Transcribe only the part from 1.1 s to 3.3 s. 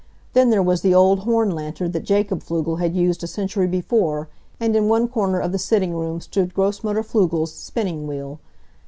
horn lantern that Jacob Pflugel had used a